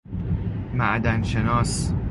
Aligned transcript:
معدن 0.73 1.23
شناس 1.23 1.93